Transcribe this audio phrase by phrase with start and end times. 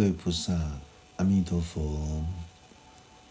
[0.00, 0.58] 各位菩萨，
[1.18, 2.24] 阿弥陀佛。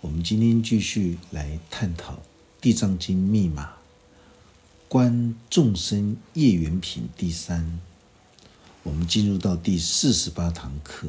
[0.01, 2.14] 我们今天继续来探讨
[2.61, 3.74] 《地藏经》密码，
[4.87, 7.79] 观众生业缘品第三。
[8.84, 11.08] 我们进入到第四十八堂课，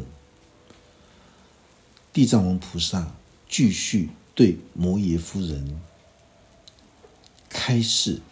[2.11, 3.13] 地藏王菩萨
[3.47, 5.79] 继续对摩耶夫人
[7.51, 8.23] 开示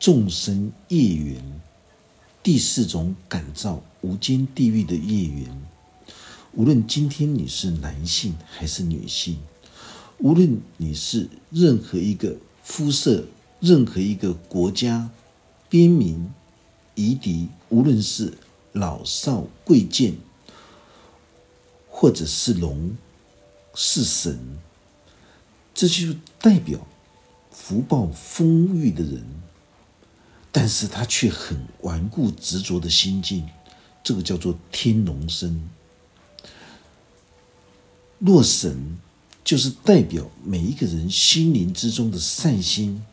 [0.00, 1.60] 众生业缘
[2.42, 5.62] 第四种感召无间地狱的业缘。
[6.54, 9.38] 无论今天你是男性还是女性，
[10.18, 13.24] 无论你是任何一个肤色、
[13.58, 15.08] 任何一个国家、
[15.70, 16.30] 边民、
[16.94, 18.34] 夷狄，无论是
[18.72, 20.14] 老少贵贱，
[21.88, 22.94] 或者是龙
[23.74, 24.58] 是神，
[25.72, 26.86] 这就代表
[27.50, 29.24] 福报丰裕的人，
[30.50, 33.48] 但是他却很顽固执着的心境，
[34.04, 35.70] 这个叫做天龙身。
[38.24, 38.98] 若神
[39.42, 43.04] 就是代表每一个人心灵之中的善心，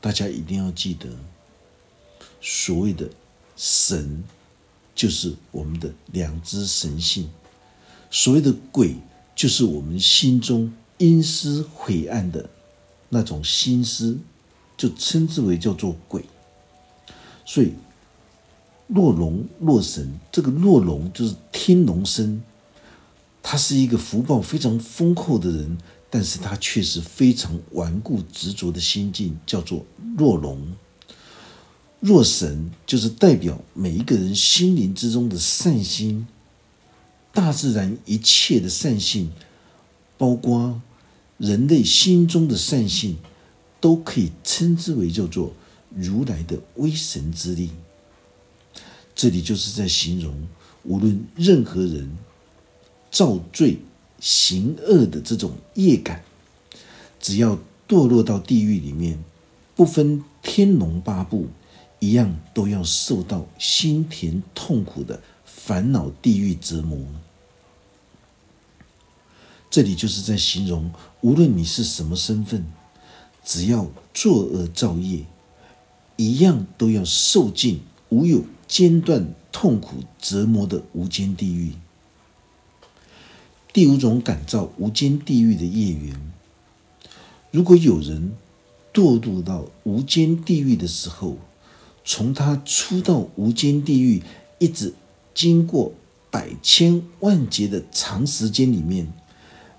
[0.00, 1.08] 大家一定要记得，
[2.40, 3.10] 所谓的
[3.56, 4.22] 神
[4.94, 7.24] 就是我们的两只神性；
[8.08, 8.94] 所谓的鬼，
[9.34, 12.48] 就是我们心中阴湿晦暗的
[13.08, 14.16] 那种心思，
[14.76, 16.24] 就称之为叫做鬼。
[17.44, 17.72] 所以，
[18.86, 22.40] 若龙若神，这个若龙就是天龙身。
[23.42, 25.76] 他是一个福报非常丰厚的人，
[26.08, 29.84] 但是他却是非常顽固执着的心境，叫做
[30.16, 30.72] 若龙。
[31.98, 36.26] 若神就是代表每一个人心灵之中的善心，
[37.32, 39.32] 大自然一切的善性，
[40.16, 40.80] 包括
[41.38, 43.18] 人类心中的善性，
[43.80, 45.52] 都可以称之为叫做
[45.90, 47.70] 如来的威神之力。
[49.14, 50.48] 这里就是在形容，
[50.84, 52.16] 无论任何人。
[53.12, 53.78] 造罪
[54.18, 56.24] 行恶的这种业感，
[57.20, 59.22] 只要堕落到地狱里面，
[59.76, 61.46] 不分天龙八部，
[62.00, 66.98] 一样都要受到心田痛苦的烦恼地狱折磨。
[69.70, 70.90] 这里就是在形容，
[71.20, 72.64] 无论你是什么身份，
[73.44, 75.24] 只要作恶造业，
[76.16, 81.72] 一样都要受尽无有间断痛苦折磨的无间地狱。
[83.72, 86.14] 第五种感召无间地狱的业缘，
[87.50, 88.32] 如果有人
[88.92, 91.38] 堕入到无间地狱的时候，
[92.04, 94.22] 从他出到无间地狱，
[94.58, 94.92] 一直
[95.34, 95.94] 经过
[96.30, 99.10] 百千万劫的长时间里面，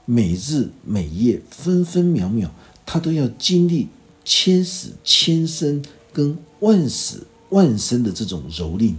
[0.06, 2.50] 每日每夜分分秒秒，
[2.88, 3.90] 他都要经历
[4.26, 8.96] 千死千生跟万死万生的这种蹂躏。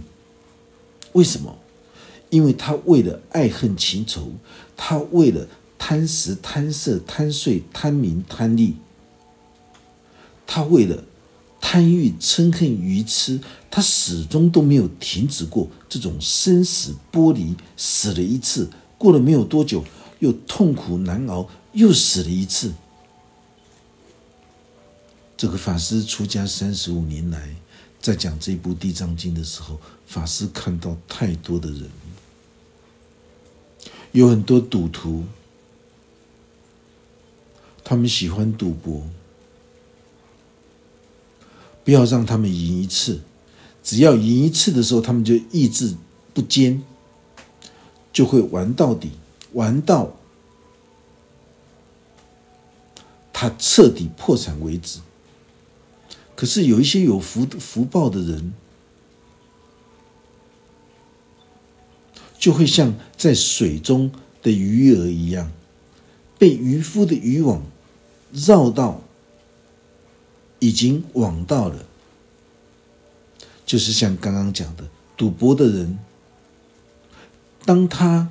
[1.11, 1.57] 为什么？
[2.35, 4.33] 因为他为了爱恨情仇，
[4.75, 5.47] 他为了
[5.77, 8.75] 贪食贪色贪睡贪名贪利，
[10.45, 11.01] 他为了
[11.61, 13.39] 贪欲嗔恨愚痴，
[13.71, 17.55] 他始终都没有停止过这种生死剥离。
[17.77, 19.85] 死了一次，过了没有多久，
[20.19, 22.73] 又痛苦难熬，又死了一次。
[25.37, 27.55] 这个法师出家三十五年来，
[28.01, 31.89] 在讲这部《地藏经》的时候，法师看到太多的人。
[34.15, 35.25] 有很多赌徒，
[37.83, 39.03] 他们喜欢赌博。
[41.83, 43.19] 不要让他们赢一次，
[43.83, 45.97] 只要赢一次的时候，他们就意志
[46.33, 46.81] 不坚，
[48.13, 49.11] 就会玩到底，
[49.51, 50.15] 玩到
[53.33, 55.01] 他彻底破产为止。
[56.37, 58.53] 可是有一些有福福报的人。
[62.45, 64.11] 就会像在水中
[64.43, 65.51] 的鱼儿一样，
[66.37, 67.63] 被渔夫的渔网
[68.31, 69.01] 绕到，
[70.59, 71.87] 已经网到了。
[73.65, 75.97] 就是像刚刚讲的，赌博的人，
[77.65, 78.29] 当他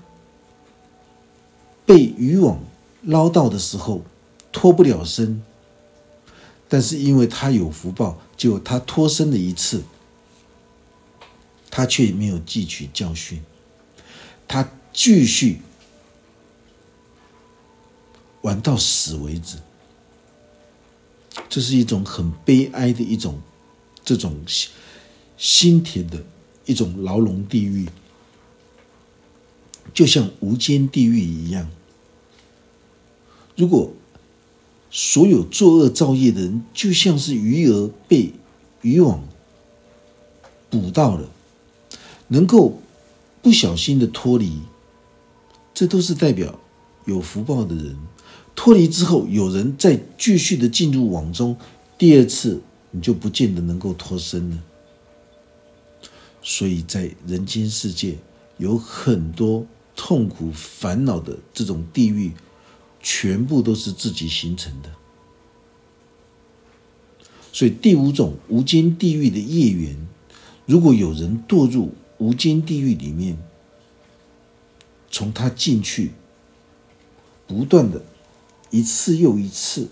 [1.85, 2.63] 被渔网
[3.03, 4.03] 捞到的时候，
[4.53, 5.43] 脱不了身。
[6.69, 9.83] 但是因为他有福报，就他脱身了一次，
[11.69, 13.43] 他却没有汲取教训。
[14.47, 15.59] 他继续
[18.43, 19.57] 玩到死为止，
[21.49, 23.41] 这是一种很悲哀的一种
[24.05, 24.37] 这种
[25.37, 26.23] 心田的
[26.67, 27.89] 一种牢笼地狱，
[29.93, 31.69] 就像无间地狱一样。
[33.57, 33.93] 如果
[34.91, 38.33] 所有作恶造业的人，就像是鱼儿被
[38.83, 39.27] 渔网
[40.71, 41.29] 捕到了，
[42.29, 42.81] 能够。
[43.45, 44.63] 不小心的脱离，
[45.75, 46.59] 这都是代表
[47.05, 47.95] 有福报的人。
[48.57, 51.55] 脱离之后，有人再继续的进入网中，
[51.99, 54.59] 第二次你就不见得能够脱身了。
[56.41, 58.17] 所以在人间世界，
[58.57, 62.33] 有很多痛苦烦恼的这种地狱，
[63.03, 64.91] 全部都是自己形成的。
[67.53, 70.09] 所以第五种无间地狱的业缘，
[70.65, 71.93] 如果有人堕入
[72.25, 73.37] 无间地狱里面，
[75.11, 76.13] 从他进去，
[77.47, 78.01] 不断的。
[78.71, 79.89] 一次又一次，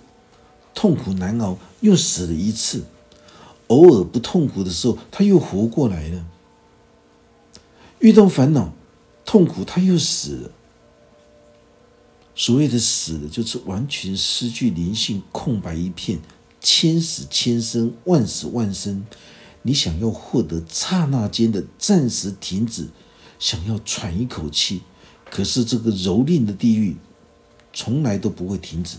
[0.75, 2.85] 痛苦难熬，又死了一次。
[3.67, 6.25] 偶尔不痛苦的时候，他又活过来了。
[7.99, 8.73] 遇到烦恼、
[9.27, 10.51] 痛苦，他又死了。
[12.35, 16.19] 所谓的死了，就是完全失去灵性，空白一片，
[16.63, 19.05] 千死千生，万死万生。
[19.63, 22.89] 你想要获得刹那间的暂时停止，
[23.39, 24.83] 想要喘一口气，
[25.31, 26.97] 可是这个蹂躏的地狱。
[27.75, 28.99] 从来都不会停止，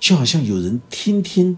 [0.00, 1.56] 就好像有人天天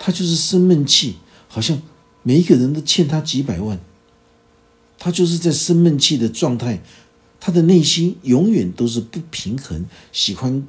[0.00, 1.14] 他就是生闷气，
[1.46, 1.80] 好像
[2.24, 3.78] 每一个人都欠他几百万，
[4.98, 6.82] 他就是在生闷气的状态，
[7.38, 10.66] 他的内心永远都是不平衡，喜欢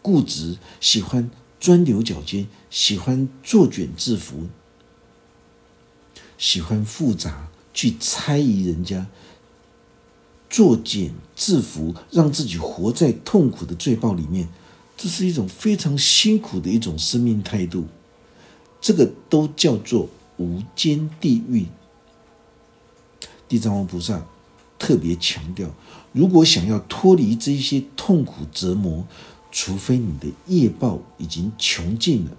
[0.00, 1.28] 固执，喜欢
[1.58, 4.46] 钻牛角尖，喜欢作茧自缚，
[6.38, 9.06] 喜欢复杂去猜疑人家。
[10.48, 14.48] 作茧自缚，让自己活在痛苦的罪报里面，
[14.96, 17.86] 这是一种非常辛苦的一种生命态度。
[18.80, 21.66] 这个都叫做无间地狱。
[23.48, 24.24] 地藏王菩萨
[24.78, 25.68] 特别强调，
[26.12, 29.04] 如果想要脱离这些痛苦折磨，
[29.50, 32.30] 除非你的业报已经穷尽了。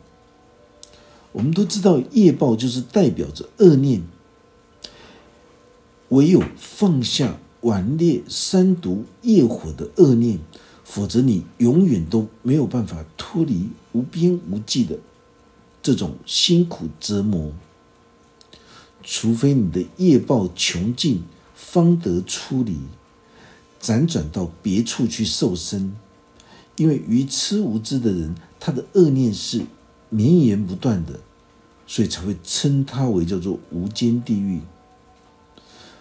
[1.31, 4.01] 我们都知道，业报就是代表着恶念，
[6.09, 7.37] 唯有放下。
[7.61, 10.39] 顽劣三毒业火的恶念，
[10.83, 14.99] 否则你永远都没有办法脱离无边无际的
[15.81, 17.51] 这种辛苦折磨。
[19.03, 21.23] 除非你的业报穷尽，
[21.55, 22.77] 方得出离，
[23.81, 25.93] 辗转到别处去受生。
[26.75, 29.63] 因为愚痴无知的人，他的恶念是
[30.09, 31.19] 绵延不断的，
[31.85, 34.61] 所以才会称它为叫做无间地狱。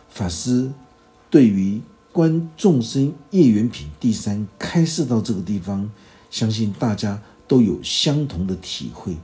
[0.09, 0.71] 法师。
[1.29, 1.83] 对于
[2.13, 5.91] 观众生业缘品第三开示到这个地方，
[6.31, 9.17] 相信大家都有相同的体会。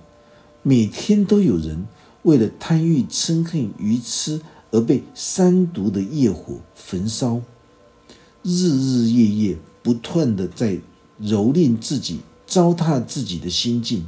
[0.62, 1.87] 每天都有人
[2.23, 4.43] 为了贪欲、嗔恨、愚痴
[4.73, 7.40] 而被三毒的业火焚烧，
[8.43, 10.81] 日日夜夜不断的在
[11.20, 14.05] 蹂躏自己、糟蹋自己的心境。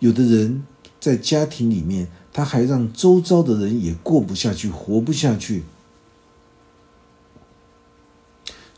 [0.00, 0.66] 有的人
[0.98, 5.62] 在家庭里面，他还让周遭的人也过不下去、活不下去。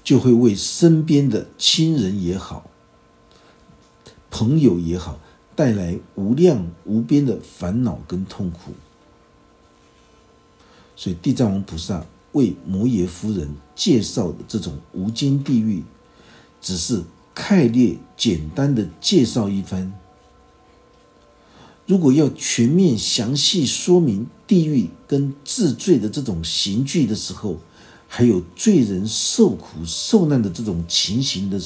[0.05, 2.69] 就会为身边的亲人也好、
[4.33, 5.21] 朋友也好，
[5.55, 8.73] 带来无量无边的烦恼跟痛苦。
[10.97, 15.85] 所以地藏王菩萨为摩耶夫人介绍的这种无间地狱，
[16.61, 19.93] 只是概略简单的介绍一番。
[21.87, 27.59] 如果要全面详细说明地狱跟治罪的这种刑具的时候，
[28.09, 31.61] 还有罪人受苦受难的这种情形的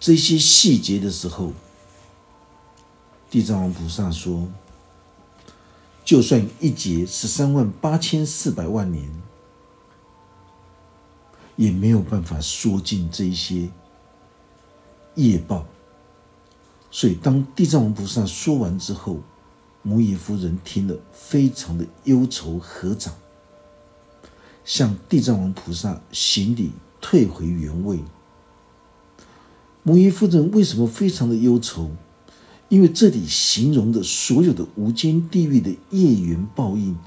[0.00, 1.52] 这些细节的时候，
[3.30, 4.48] 地藏王菩萨说
[6.04, 9.06] ：“就算一劫十三万八千四百万年，
[11.56, 13.68] 也没有办法说尽这些
[15.16, 15.66] 业报。”
[16.90, 19.20] 所以，当地藏王菩萨说完之后，
[19.82, 23.14] 摩耶夫人听了，非常的忧愁合掌。
[24.64, 28.00] 向地藏王菩萨行礼，退回原位。
[29.82, 31.90] 摩耶夫人为什么非常的忧愁？
[32.68, 36.98] 因为这里形容的所有的无间地狱的业缘报应，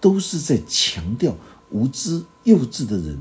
[0.00, 1.36] 都是在强调
[1.70, 3.18] 无知幼稚的人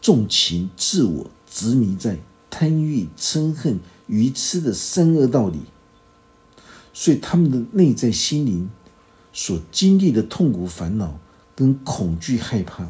[0.00, 2.18] 重情自我，执迷在
[2.58, 5.60] 贪欲、嗔恨、愚痴的三恶道理，
[6.94, 8.70] 所以他们的内在心灵
[9.30, 11.18] 所经历的痛苦烦恼。
[11.54, 12.88] 跟恐惧、害怕，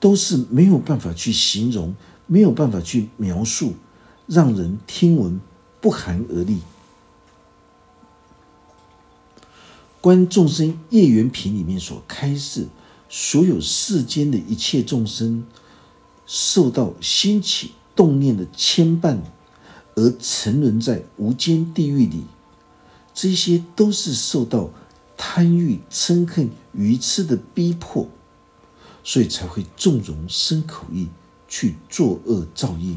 [0.00, 1.94] 都是没有办法去形容，
[2.26, 3.74] 没有办法去描述，
[4.26, 5.40] 让人听闻
[5.80, 6.58] 不寒而栗。
[10.00, 12.68] 观众生业缘品里面所开示，
[13.08, 15.44] 所有世间的一切众生，
[16.26, 19.18] 受到兴起动念的牵绊，
[19.94, 22.24] 而沉沦在无间地狱里，
[23.12, 24.70] 这些都是受到。
[25.16, 28.08] 贪欲、嗔恨、愚痴的逼迫，
[29.04, 31.08] 所以才会纵容生口意
[31.46, 32.96] 去作恶造业。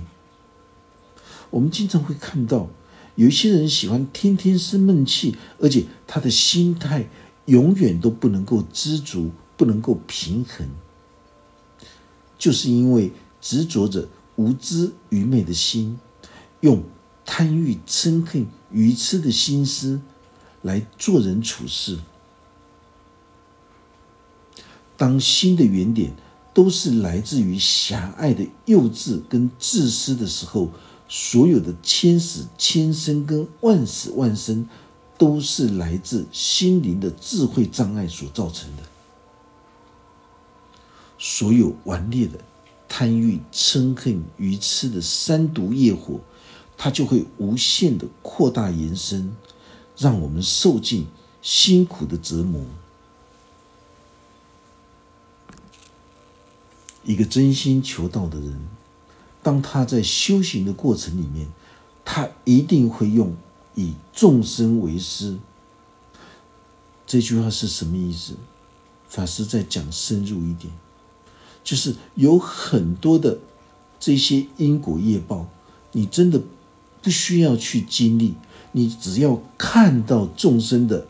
[1.51, 2.67] 我们经常会看到，
[3.13, 7.07] 有一些人喜欢天天生闷气，而且他的心态
[7.45, 10.67] 永远都不能够知足，不能够平衡，
[12.39, 14.07] 就是因为执着着
[14.37, 15.99] 无知愚昧的心，
[16.61, 16.81] 用
[17.25, 20.01] 贪欲嗔恨愚痴的心思
[20.61, 21.99] 来做人处事。
[24.95, 26.13] 当心的原点
[26.53, 30.69] 都是来自于狭隘的幼稚跟自私的时候。
[31.09, 34.67] 所有的千死千生跟万死万生，
[35.17, 38.83] 都是来自心灵的智慧障碍所造成的。
[41.17, 42.37] 所有顽劣的
[42.87, 46.19] 贪欲、嗔恨、愚痴的三毒业火，
[46.77, 49.35] 它就会无限的扩大延伸，
[49.97, 51.07] 让我们受尽
[51.41, 52.65] 辛苦的折磨。
[57.03, 58.67] 一个真心求道的人。
[59.43, 61.47] 当他在修行的过程里面，
[62.03, 63.33] 他一定会用
[63.75, 65.37] 以众生为师。
[67.05, 68.35] 这句话是什么意思？
[69.07, 70.73] 法师再讲深入一点，
[71.67, 73.37] 就是有很多的
[73.99, 75.45] 这些因果业报，
[75.91, 76.41] 你真的
[77.01, 78.35] 不需要去经历，
[78.71, 81.05] 你只要看到众生的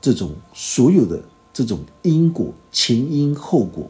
[0.00, 3.88] 这种所有的这种因果前因后果。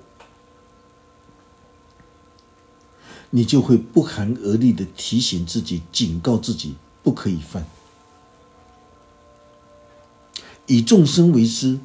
[3.30, 7.64] 你就会不寒而栗的提醒自己、警告自己，不可以犯。
[10.66, 11.78] 以众生为师，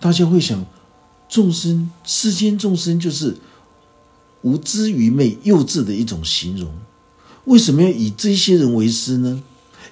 [0.00, 0.66] 大家会想，
[1.30, 3.38] 众生世间众生就是
[4.42, 6.70] 无知愚昧、幼稚的一种形容。
[7.44, 9.42] 为什么要以这些人为师呢？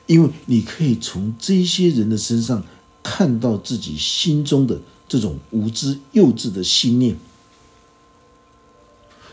[0.06, 2.64] 因为你可以从这些人的身上
[3.02, 7.16] 看到自己心中的这种无知、幼稚的信念。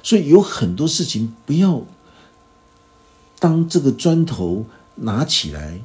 [0.03, 1.83] 所以有很多事情不要
[3.39, 5.81] 当这个砖头拿起来，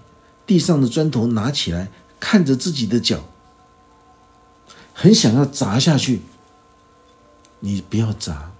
[0.46, 3.24] 地上的砖头拿起来，看着自己的脚，
[5.00, 6.20] 很想要砸下去，
[7.60, 8.52] 你不要砸。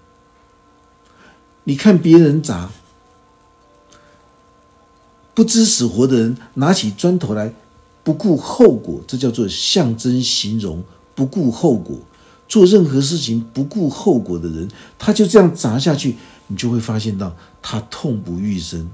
[1.65, 2.71] 你看别人砸，
[5.35, 7.53] 不知死活的人拿起砖头来，
[8.03, 10.83] 不顾后果，这叫做象征形容，
[11.13, 11.99] 不顾后果。
[12.47, 14.67] 做任何事情不顾后果的人，
[14.97, 16.17] 他就这样砸下去，
[16.47, 18.89] 你就会发现到他痛不欲生，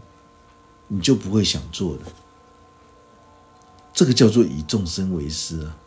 [0.89, 2.01] 你就不会想做了。
[3.94, 5.77] 这个叫做以众生为师啊。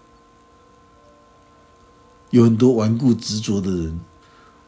[2.31, 4.01] 有很多顽固执着的人，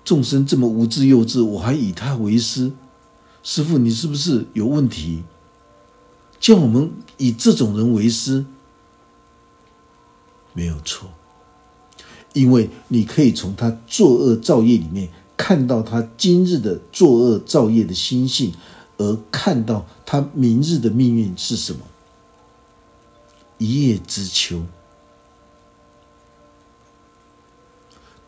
[0.04, 2.72] 众生这么无知幼稚，我还以他为师，
[3.42, 5.22] 师傅你是不是有问题？
[6.40, 8.44] 叫我们以这种人为师，
[10.52, 11.08] 没有错。
[12.32, 18.54] 因为你可以从他作恶造业里面看到他今日的作恶造业的心性，
[18.96, 21.80] 而看到他明日的命运是什么。
[23.58, 24.64] 一叶知秋，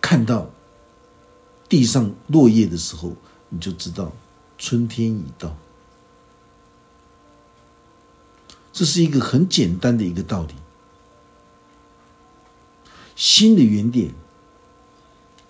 [0.05, 0.51] 看到
[1.67, 3.15] 地上落叶的时候，
[3.49, 4.13] 你就知道
[4.59, 5.57] 春天已到。
[8.71, 10.53] 这是一个很简单的一个道理。
[13.17, 14.13] 新的原点，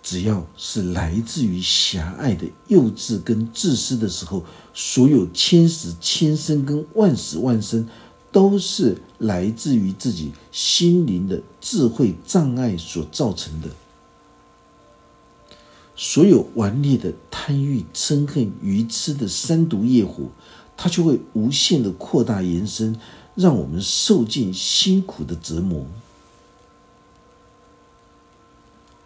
[0.04, 7.88] 只要是来自于狭隘的幼稚跟自私的时候，所有千死千生跟万死万生，
[8.30, 13.68] 都是来自于自己心灵的智慧障碍所造成的。
[15.96, 20.28] 所有顽劣的贪欲、嗔恨、愚痴的三毒业火，
[20.76, 22.98] 它就会无限的扩大延伸，
[23.34, 25.86] 让我们受尽辛苦的折磨。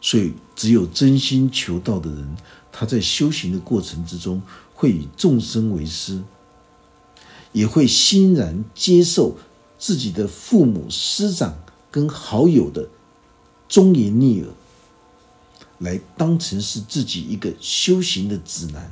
[0.01, 2.37] 所以，只有真心求道的人，
[2.73, 4.41] 他在修行的过程之中，
[4.73, 6.23] 会以众生为师，
[7.53, 9.37] 也会欣然接受
[9.77, 11.59] 自己的父母师长
[11.91, 12.89] 跟好友的
[13.69, 14.49] 忠言逆耳，
[15.79, 18.91] 来当成是自己一个修行的指南。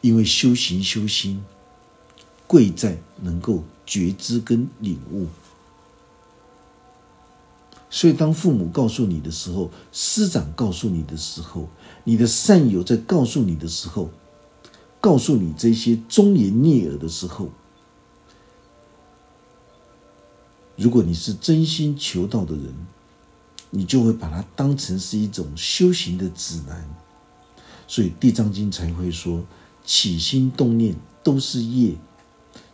[0.00, 1.44] 因为修行修心，
[2.46, 5.26] 贵在能够觉知跟领悟。
[7.90, 11.68] 所以，当父母告诉你的时候，师长告诉你的时候，
[12.04, 14.08] 你的善友在告诉你的时候，
[15.00, 17.50] 告诉你这些忠言逆耳的时候，
[20.76, 22.72] 如果你是真心求道的人，
[23.70, 26.88] 你就会把它当成是一种修行的指南。
[27.88, 29.44] 所以，《地藏经》才会说
[29.84, 31.96] ：“起心动念都是业。”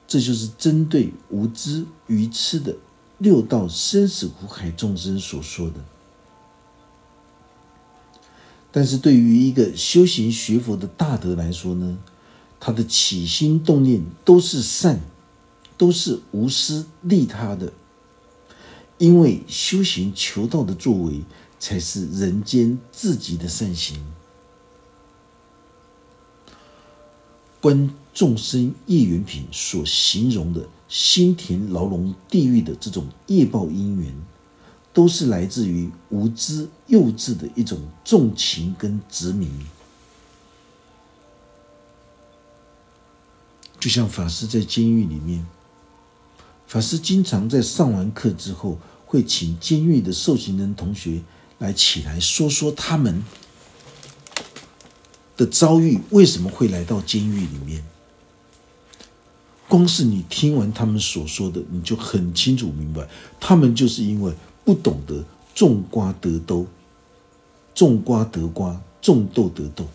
[0.06, 2.76] 这就是针对无知愚痴的
[3.18, 5.84] 六道生死苦海众生所说的。
[8.70, 11.98] 但是对于一个修行学佛的大德来说呢，
[12.60, 15.00] 他的起心动念都是善，
[15.78, 17.72] 都是无私利他的，
[18.98, 21.22] 因为修行求道的作为
[21.58, 24.04] 才是人间至极的善行。
[27.60, 34.14] 观众生业缘品所形容的心田牢笼地狱的这种业报因缘。
[34.92, 39.46] 都是来自于无知幼稚的一种重情跟执迷，
[43.78, 45.46] 就像法师在监狱里面，
[46.66, 51.22] 法师经常在上完课之后，会请监狱的受刑人同学
[51.58, 53.24] 来起来说说他们
[55.36, 57.84] 的遭遇，为什么会来到监狱里面。
[59.68, 63.08] 光是你听完他们所说的，你就很清楚明白，
[63.40, 64.32] 他们就是因为。
[64.66, 66.66] 不懂得种瓜得豆，
[67.72, 69.86] 种瓜得瓜，种豆得豆。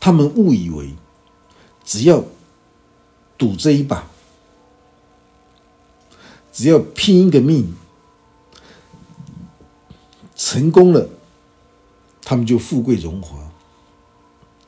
[0.00, 0.92] 他们误以为
[1.84, 2.24] 只要
[3.36, 4.10] 赌这一把，
[6.52, 7.74] 只要拼一个命，
[10.36, 11.08] 成功了，
[12.22, 13.50] 他们就富贵荣华。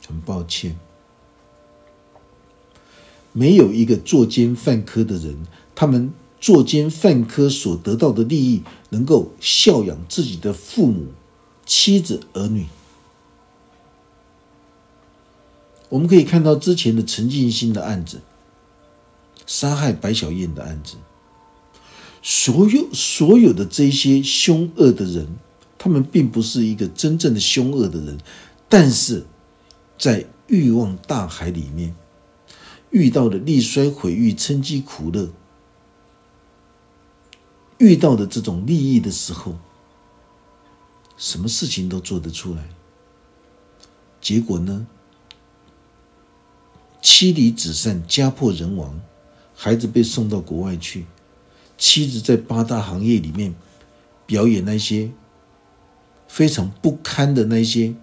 [0.06, 0.78] 很抱歉，
[3.32, 6.12] 没有一个作奸犯科的人，他们。
[6.38, 11.06] 作奸犯科所得到的利益，能够孝养自己的父母、
[11.64, 12.66] 妻子、儿女。
[15.88, 18.20] 我们可以看到之前的陈静心的案子，
[19.46, 20.96] 杀害白小燕的案子，
[22.20, 25.26] 所有所有的这些凶恶的人，
[25.78, 28.18] 他们并不是一个真正的凶恶的人，
[28.68, 29.24] 但是
[29.96, 31.94] 在欲望大海里面
[32.90, 35.30] 遇到了力衰毁誉、称讥苦乐。
[37.78, 39.54] 遇到的这种利益的时候，
[41.16, 42.68] 什么事情都做得出来。
[44.20, 44.87] 结果呢，
[47.02, 48.98] 妻离子散，家破人亡，
[49.57, 51.07] 孩子被送到国外去，
[51.77, 53.55] 妻子在八大行业里面
[54.27, 55.11] 表演那些
[56.29, 57.95] 非常不堪的那些。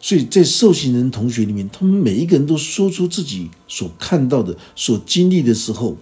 [0.00, 5.96] 所以在受刑人同学里面，他们每一个人都说出自己所看到的、所经历的时候，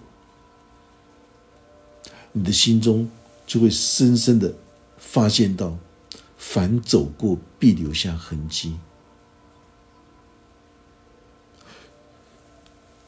[2.33, 3.09] 你的心中
[3.47, 4.53] 就会深深的
[4.97, 5.77] 发现到，
[6.37, 8.75] 凡走过必留下痕迹。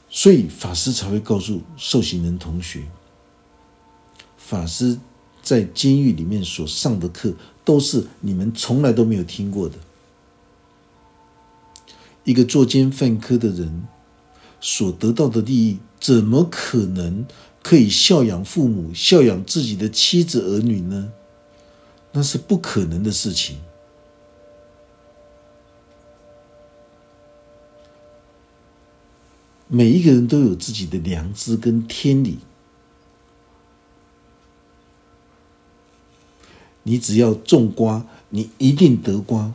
[0.09, 2.85] 所以法师才会告诉受刑人同学，
[4.37, 4.97] 法师
[5.43, 7.33] 在监狱里面所上的课，
[7.65, 9.75] 都是你们从来都没有听过的。
[12.23, 13.85] 一个作奸犯科的人
[14.61, 17.27] 所得到的利益，怎么可能
[17.61, 21.11] 可以孝养父母、孝养自己的妻子儿女呢？
[22.13, 23.57] 那是不可能的事情。
[29.75, 32.39] 每一个人都有自己的良知跟天理，
[36.83, 39.53] 你只要种瓜，你一定得瓜。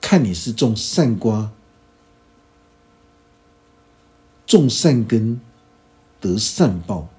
[0.00, 1.52] 看你是种善瓜，
[4.46, 5.38] 种善根
[6.22, 7.10] 得善报，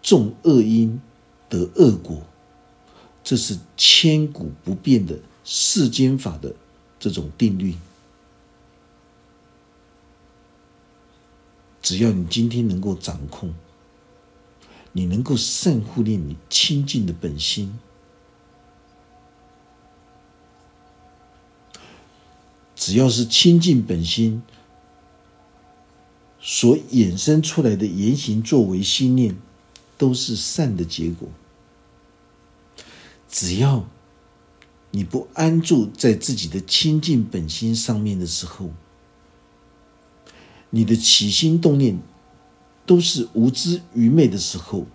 [0.00, 0.98] 种恶因
[1.50, 2.22] 得恶果，
[3.22, 6.54] 这是千古不变的世间法的
[6.98, 7.74] 这种定律。
[11.82, 13.52] 只要你今天能够掌控，
[14.92, 17.78] 你能够善护念你清净的本心。
[22.76, 24.42] 只要是清净本心
[26.40, 29.36] 所衍生出来的言行作为心念，
[29.96, 31.28] 都是善的结果。
[33.28, 33.88] 只要
[34.90, 38.70] 你不安住在自己的清净本心上面的时候，
[40.74, 42.00] 你的起心动念
[42.86, 44.86] 都是无知愚昧的时候，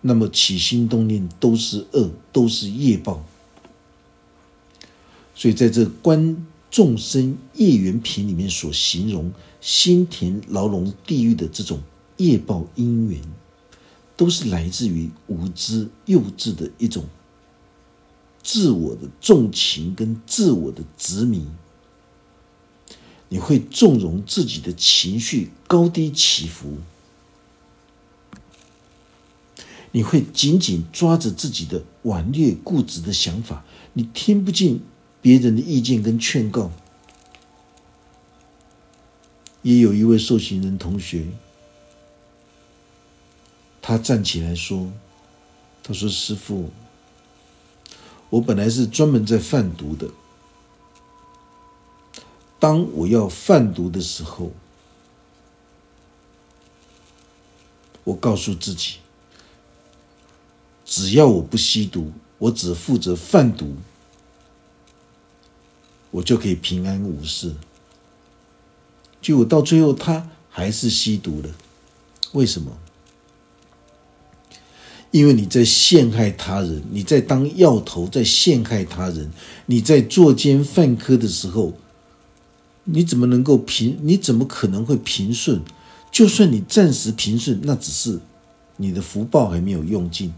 [0.00, 3.24] 那么起心动念都是恶，都是业报。
[5.32, 11.80] 所以，在这观众生业缘品里面所形容心田牢笼地狱的这种
[12.16, 13.22] 业报因缘，
[14.16, 17.04] 都是来自于无知幼稚的一种
[18.42, 21.46] 自我的重情跟自我的执迷。
[23.28, 26.78] 你会纵容自己的情绪高低起伏，
[29.92, 34.82] 你会紧紧抓着自己的顽劣固执的想法，你听不进
[35.20, 36.70] 别人的意见跟劝告。
[39.62, 41.26] 也有一位受刑人同学，
[43.82, 44.90] 他站起来说
[45.82, 46.70] ：“他说师傅，
[48.30, 50.08] 我本来是专门在贩毒的。
[52.58, 54.50] 当我要贩毒的时候，
[58.04, 58.96] 我告诉自己，
[60.84, 63.76] 只要我不吸毒，我只负责贩毒，
[66.10, 67.54] 我就可以平安无事。”
[69.20, 71.50] 结果到最后，他还是吸毒了。
[72.32, 72.76] 为什么？
[75.10, 79.30] 因为你在陷害他人，你在当药头，在陷害他人，
[79.66, 81.72] 你在作奸犯科的时候，
[82.90, 83.98] 你怎么能够平？
[84.02, 85.60] 你怎么可能会平顺？
[86.10, 88.18] 就算你暂时平顺，那只是
[88.78, 90.32] 你的福报还没有用尽。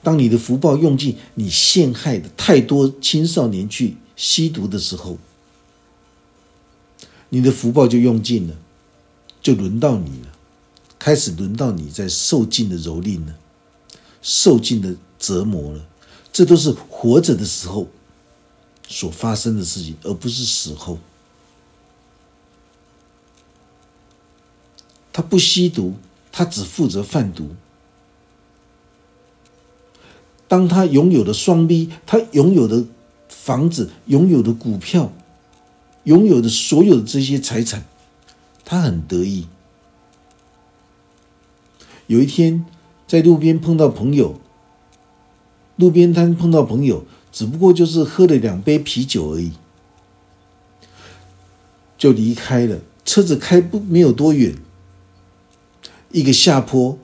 [0.00, 5.18] 当你的福报用尽，你陷害的太多青少年去吸毒的时候。
[7.30, 8.54] 你的福报就用尽了，
[9.42, 10.28] 就轮到你了，
[11.00, 13.34] 开始轮到你在受尽的蹂躏了，
[14.22, 15.84] 受尽的折磨了。
[16.32, 17.88] 这都是活着的时候
[18.86, 20.98] 所发生的事情，而不是死后。
[25.18, 25.94] 他不吸毒，
[26.30, 27.48] 他只负责贩毒。
[30.46, 32.84] 当他拥有的双臂，他拥有的
[33.28, 35.12] 房子，拥有的股票。
[36.04, 37.84] 拥有的所有的这些财产，
[38.64, 39.48] 他很得意。
[42.06, 42.64] 有一天，
[43.08, 44.40] 在路边碰到朋友，
[45.74, 49.50] 路边摊碰到朋友，只不过就是喝了两杯啤酒而已，
[51.98, 52.78] 就离开了。
[53.04, 54.54] 车子开不没有多远，
[56.10, 56.98] 一个下坡，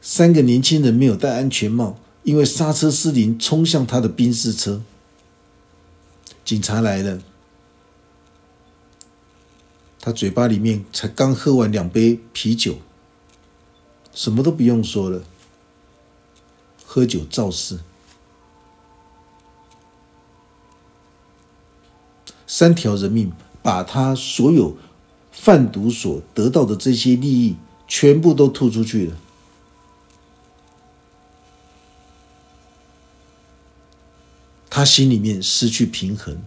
[0.00, 4.82] 三个年轻人没有戴安全帽，因为刹车失灵，冲向他的宾士车。
[6.44, 7.20] 警察来了。
[10.00, 12.78] 他嘴巴里面才刚喝完两杯啤酒，
[14.14, 15.22] 什么都不用说了，
[16.86, 17.80] 喝酒肇事，
[22.46, 23.30] 三条人命
[23.62, 24.76] 把他所有
[25.30, 27.56] 贩毒所得到的这些利益
[27.90, 29.16] 全部都吐出去了，
[34.70, 36.40] 他心里面失去平衡，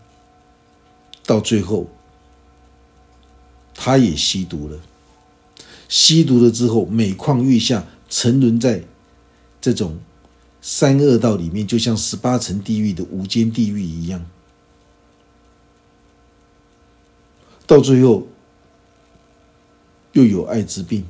[1.25, 1.88] 到最后。
[3.75, 4.79] 他也吸毒了，
[5.89, 8.84] 吸毒了之后每况愈下，沉沦在
[9.60, 9.99] 这种
[10.62, 14.25] 三恶道里面，就像十八层地狱的无间地狱一样。
[17.65, 18.27] 到最后
[20.13, 21.06] 又有艾滋病，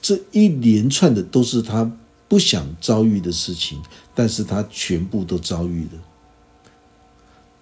[0.00, 1.90] 这一连串的都是他
[2.28, 3.82] 不想遭遇的事情，
[4.14, 5.90] 但是他全部都遭遇了。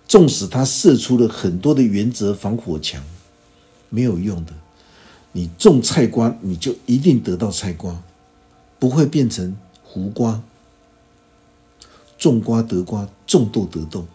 [0.06, 3.02] 纵使他设出了很多的原则防火墙，
[3.90, 4.52] 没有用的。
[5.32, 8.02] 你种菜瓜，你就一定得到菜瓜，
[8.78, 10.42] 不会变成胡瓜。
[12.16, 14.06] 种瓜得瓜，种豆得豆，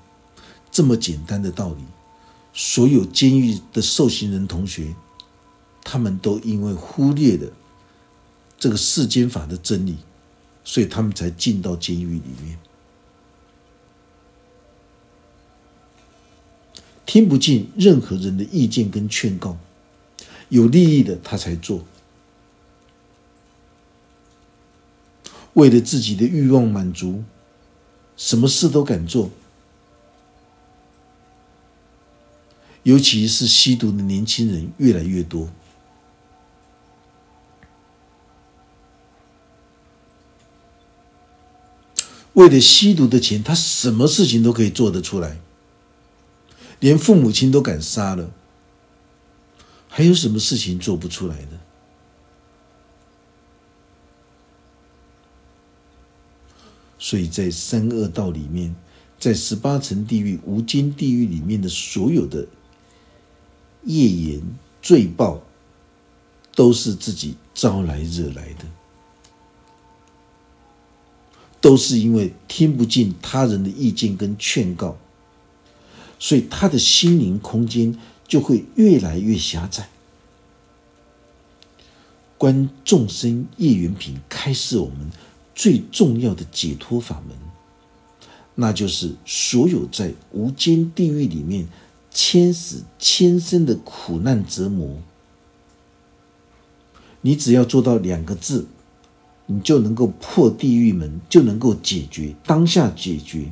[0.71, 1.83] 这么简单的道理。
[2.53, 4.93] 所有监狱的受刑人同学，
[5.83, 7.47] 他们都因为忽略了
[8.57, 9.97] 这个世间法的真理，
[10.63, 12.57] 所以他们才进到监狱里面。
[17.05, 19.57] 听不进任何人的意见跟劝告，
[20.49, 21.83] 有利益的他才做，
[25.53, 27.23] 为了自己的欲望满足，
[28.15, 29.29] 什么事都敢做。
[32.83, 35.49] 尤其是吸毒的年轻人越来越多，
[42.33, 45.39] 为了吸毒的钱，他什么事情都可以做得出来。
[46.79, 48.31] 连父母亲都敢杀了，
[49.87, 51.59] 还有什么事情做不出来的？
[56.99, 58.75] 所以在三恶道里面，
[59.19, 62.47] 在十八层地狱、无间地狱里面的所有的
[63.83, 64.41] 业言
[64.81, 65.41] 罪报，
[66.55, 68.65] 都是自己招来惹来的，
[71.63, 74.97] 都是因为听不进他人的意见跟劝告。
[76.19, 77.97] 所以他的心灵空间
[78.27, 79.87] 就会越来越狭窄。
[82.37, 85.09] 观众生业缘品开示我们
[85.55, 87.37] 最重要的解脱法门，
[88.55, 91.67] 那就是所有在无间地狱里面
[92.11, 94.97] 千死千生的苦难折磨，
[97.21, 98.67] 你只要做到两个字：
[99.45, 103.51] 你就能够破地狱门，就能够解决当下解决，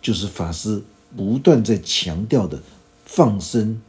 [0.00, 0.82] 就是法师
[1.16, 2.62] 不断在强调的
[3.04, 3.80] 放生、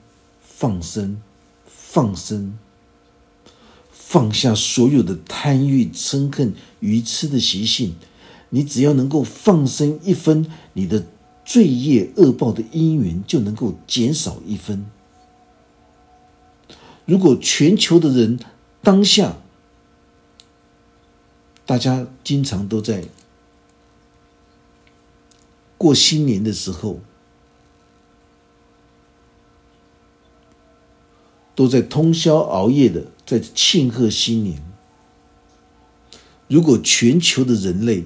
[0.41, 1.21] 放生、
[1.65, 2.58] 放生，
[3.91, 7.95] 放下所有的贪欲、嗔恨、愚痴的习性。
[8.49, 11.06] 你只要能够放生一分，你的
[11.45, 14.86] 罪业恶报的因缘就能够减少一分。
[17.06, 18.39] 如果全球的人
[18.82, 19.38] 当下，
[21.65, 23.06] 大家经常都在
[25.78, 26.99] 过新年的时候，
[31.56, 34.62] 都在通宵熬夜的在庆贺新年。
[36.47, 38.04] 如果全球的人类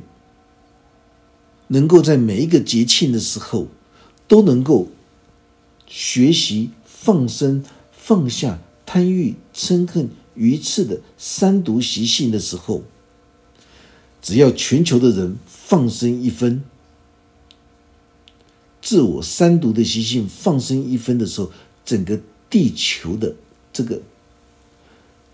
[1.68, 3.68] 能够在每一个节庆的时候，
[4.28, 4.88] 都能够
[5.88, 12.84] 学习放生、放下贪欲、嗔恨、愚痴的三毒习性的时候，
[14.28, 16.62] 只要全球的人放生一分，
[18.82, 21.50] 自我三毒的习性放生一分的时候，
[21.86, 23.34] 整个地球的
[23.72, 24.02] 这个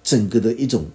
[0.03, 0.85] 整个的一种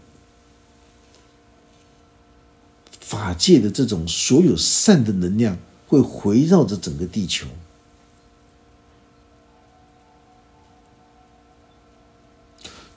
[3.00, 5.58] 法界的这种所有善的能量，
[5.88, 7.48] 会围绕着整个地球，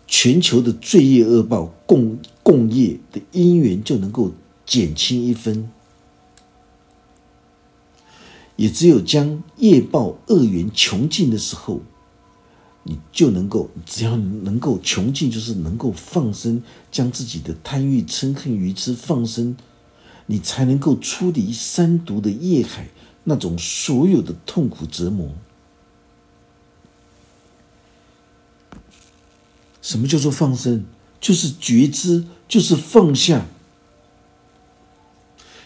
[0.05, 4.31] 全球的罪业恶报共共业的因缘就能够。
[4.71, 5.69] 减轻一分，
[8.55, 11.81] 也只有将业报恶缘穷尽的时候，
[12.83, 19.57] 你就能够，只要能够穷尽，就是能够放生，将自己的贪欲、嗔恨、愚痴放生，
[20.27, 22.87] 你才能够出离三毒的业海，
[23.25, 25.33] 那种所有的痛苦折磨。
[29.81, 30.85] 什么叫做放生？
[31.19, 33.47] 就是觉知，就是放下。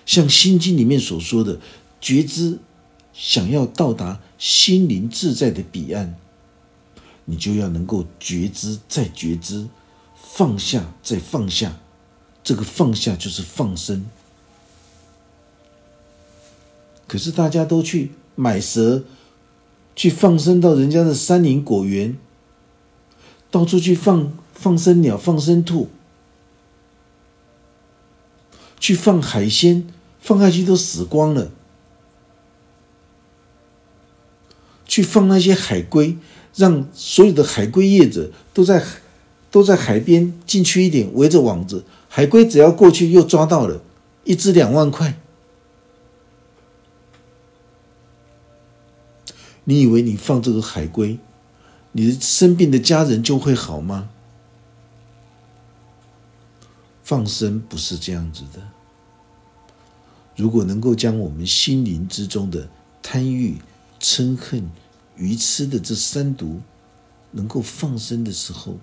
[0.05, 1.59] 像《心经》里面所说的，
[1.99, 2.59] 觉知
[3.13, 6.15] 想要到达心灵自在的彼岸，
[7.25, 9.67] 你就要能够觉知再觉知，
[10.15, 11.79] 放下再放下。
[12.43, 14.05] 这个放下就是放生。
[17.07, 19.03] 可是大家都去买蛇，
[19.95, 22.15] 去放生到人家的山林果园，
[23.49, 25.89] 到处去放放生鸟、放生兔，
[28.79, 29.87] 去放海鲜。
[30.25, 31.51] 放下去都死光了，
[34.87, 36.17] 去放那些海龟，
[36.55, 38.83] 让所有的海龟业者都在
[39.51, 43.83] 都在海边进去一点，围着网子，海龟只要过去又抓到了，
[44.23, 45.15] 一只两万块。
[49.65, 51.19] 你以为你放这个海龟，
[51.91, 54.09] 你的生病的家人就会好吗？
[57.03, 58.74] 放生不是这样子的。
[60.35, 62.67] 如果能够将我们心灵之中的
[63.01, 63.57] 贪欲、
[63.99, 64.69] 嗔恨、
[65.15, 66.61] 愚痴的这三毒
[67.31, 68.77] 能够放生的时候，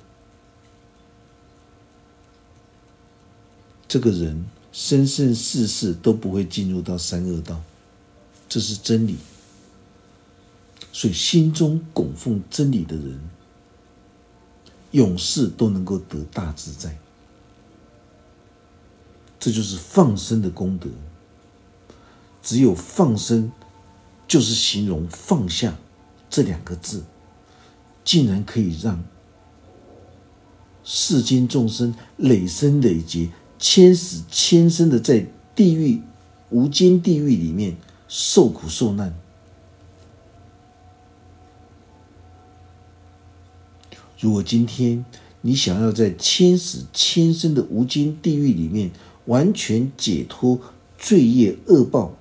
[3.86, 7.60] 这个人生生世世都不会进入到三恶道，
[8.48, 9.16] 这是真理。
[10.94, 13.20] 所以心中供奉真理的人，
[14.92, 16.98] 永世都能够得大自在。
[19.38, 20.88] 这就是放生的功德。
[22.42, 23.52] 只有放生，
[24.26, 25.78] 就是形容放下
[26.28, 27.04] 这两个字，
[28.04, 29.02] 竟然可以让
[30.84, 36.02] 世间众生累生累劫、千死千生的在地狱
[36.50, 37.76] 无间地狱里面
[38.08, 39.14] 受苦受难。
[44.18, 45.04] 如果今天
[45.40, 48.90] 你想要在千死千生的无间地狱里面
[49.26, 50.60] 完全解脱
[50.98, 52.14] 罪业恶报，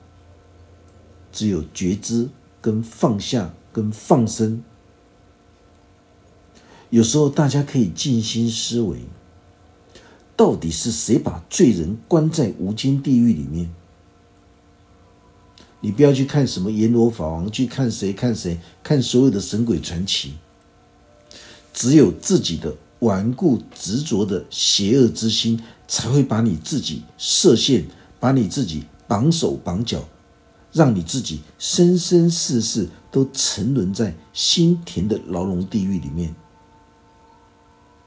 [1.31, 4.63] 只有觉知、跟放下、跟放生。
[6.89, 8.99] 有时候大家可以静心思维：
[10.35, 13.73] 到底是谁把罪人关在无间地狱里面？
[15.79, 20.33] 你不要去看什么阎罗法王，去看谁看谁，看所有的神鬼传奇。
[21.73, 27.85] 只有自己的顽固执着的邪恶之心，才会把你自己设限，
[28.19, 30.07] 把你自己绑手绑脚。
[30.71, 36.33] 让你自己生生世世都沉沦在心田的牢笼地狱里面，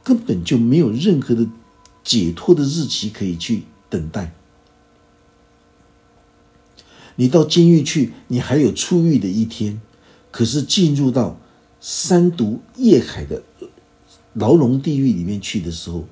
[0.02, 1.46] 根本就没有任何的
[2.02, 4.32] 解脱的日期可以去等待。
[7.16, 9.80] 你到监狱去，你还有出狱的一天；
[10.30, 11.38] 可是进入到
[11.80, 13.42] 三毒业海的
[14.32, 16.06] 牢笼地狱里面去的时候，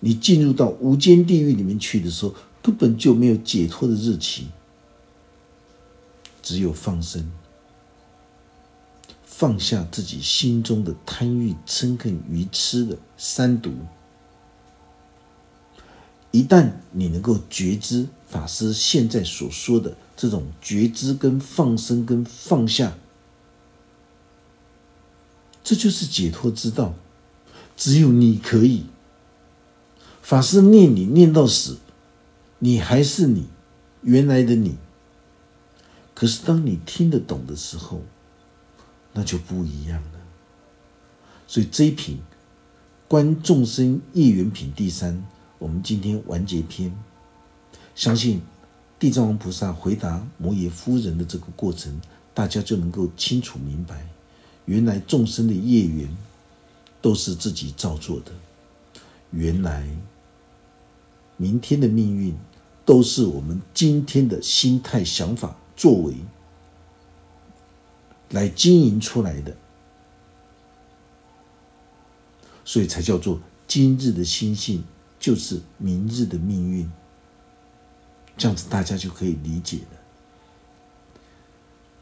[0.00, 4.46] 你进入到无间地狱里面去的时候，根本就没有解脱的日期，
[6.40, 7.30] 只有放生，
[9.24, 13.72] 放下自己心中的贪欲、嗔恨、愚痴的三毒。
[16.30, 22.94] 一旦你能够觉知法师现在所说的这种觉知、跟放生、跟放下，
[25.64, 26.94] 这就是解脱之道。
[27.76, 28.86] 只有你可以。
[30.22, 31.78] 法师念你念到死，
[32.64, 33.48] 你还是你
[34.02, 34.76] 原来的你。
[36.14, 38.02] 可是当你听得懂的时候，
[39.14, 40.20] 那就不一样了。
[41.48, 42.20] 所以这一品
[43.08, 45.24] 观众生业缘品第三。
[45.58, 46.96] 我们今天完结篇，
[47.96, 48.40] 相信
[48.98, 52.00] 地藏王菩萨回答摩耶夫人的这个过程，
[52.32, 54.06] 大家就能够清楚明白，
[54.66, 56.08] 原来众生的业缘
[57.00, 58.32] 都是自己造作的，
[59.30, 59.88] 原来
[61.36, 62.36] 明天的命运
[62.84, 66.14] 都是我们今天的心态、想法、作为
[68.30, 69.56] 来经营出来的，
[72.64, 74.84] 所以才叫做今日的心性。
[75.20, 76.90] 就是明日的命运，
[78.36, 80.00] 这样子大家就可以理解了。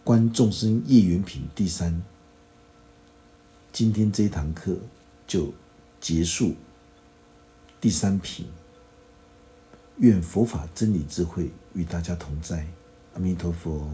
[0.02, 2.02] 观众生业缘品第三，
[3.70, 4.74] 今天这一堂课
[5.26, 5.52] 就
[6.00, 6.54] 结束。
[7.78, 8.46] 第三品，
[10.00, 12.66] 愿佛法真理智慧与大家同在，
[13.12, 13.86] 阿弥陀佛。